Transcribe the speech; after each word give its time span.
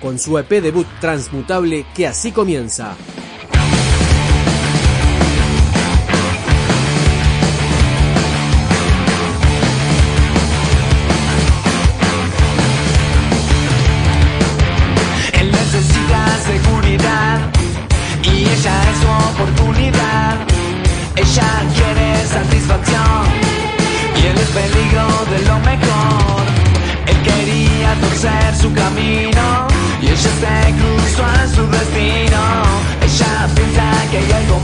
con 0.00 0.18
su 0.18 0.38
EP 0.38 0.48
debut 0.62 0.86
transmutable 1.00 1.86
que 1.94 2.06
así 2.06 2.32
comienza. 2.32 2.96
su 31.54 31.66
destino. 31.68 32.62
Ella 33.02 33.48
piensa 33.54 33.90
que 34.10 34.18
hay 34.18 34.32
algo 34.32 34.58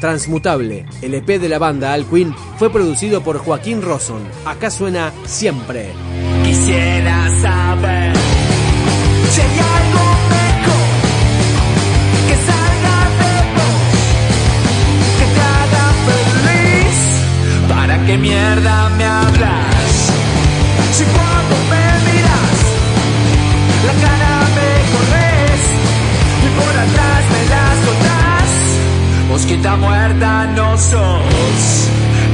Transmutable, 0.00 0.86
el 1.02 1.14
EP 1.14 1.26
de 1.38 1.48
la 1.48 1.58
banda 1.58 1.92
Al 1.92 2.06
Queen 2.06 2.34
fue 2.58 2.70
producido 2.70 3.22
por 3.22 3.38
Joaquín 3.38 3.82
Rosson. 3.82 4.22
Acá 4.46 4.70
suena 4.70 5.12
siempre. 5.26 5.90
Quisiera 6.44 7.28
saber 7.40 8.20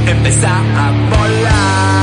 empezá 0.07 0.55
a 0.75 0.91
volar. 1.09 1.96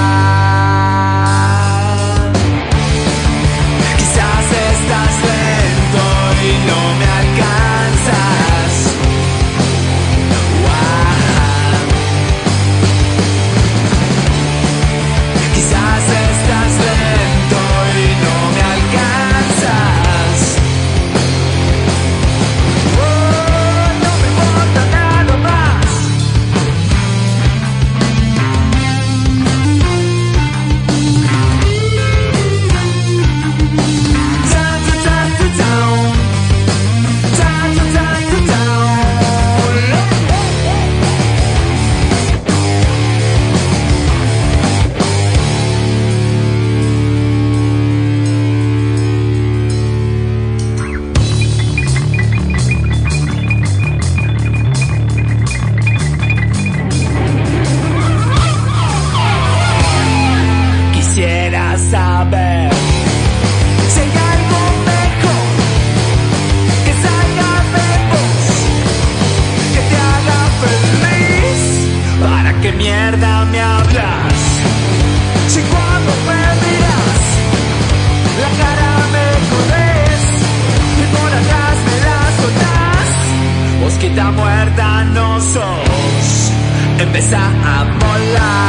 vida 84.15 84.31
muerta 84.31 85.05
no 85.07 85.41
sos. 85.41 86.53
Empezá 87.01 87.47
a 87.47 87.85
molar. 87.85 88.64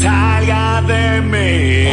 salga 0.00 0.82
de 0.82 1.20
mí. 1.22 1.90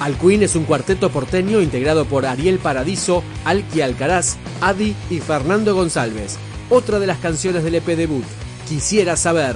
Alcuin 0.00 0.44
es 0.44 0.54
un 0.54 0.64
cuarteto 0.64 1.10
porteño 1.10 1.60
integrado 1.60 2.04
por 2.04 2.26
Ariel 2.26 2.58
Paradiso, 2.58 3.24
Alki 3.44 3.80
Alcaraz, 3.80 4.36
Adi 4.60 4.94
y 5.10 5.18
Fernando 5.18 5.74
González. 5.74 6.38
Otra 6.70 7.00
de 7.00 7.08
las 7.08 7.18
canciones 7.18 7.64
del 7.64 7.74
EP 7.74 7.86
debut, 7.96 8.24
Quisiera 8.68 9.16
saber. 9.16 9.54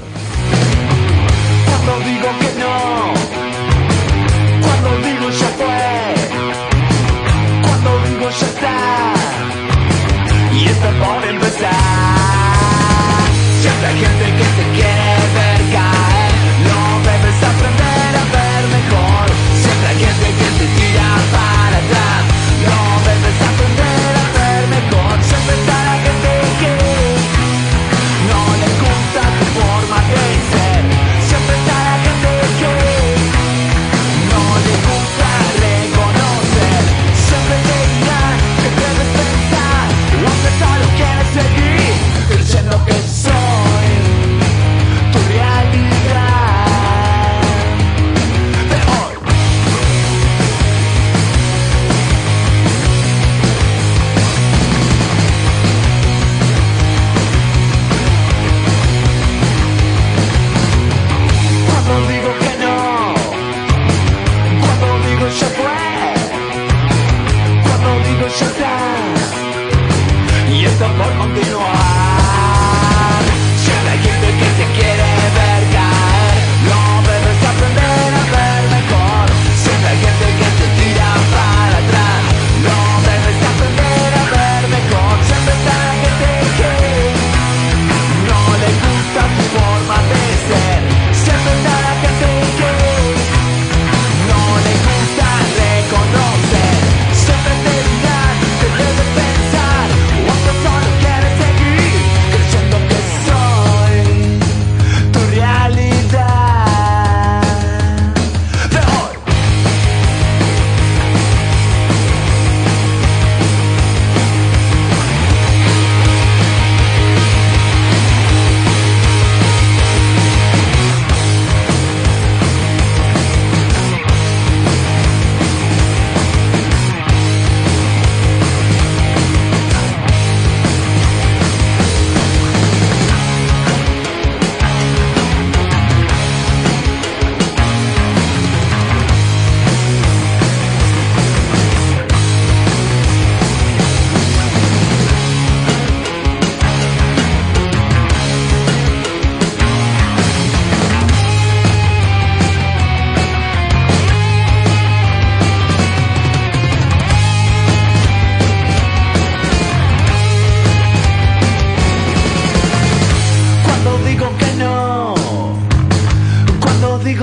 no 1.86 2.00
digo 2.00 2.28
que 2.40 2.52
no. 2.58 3.39
Shut 68.40 68.56
down. 68.56 68.69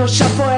já 0.08 0.24
foi 0.30 0.57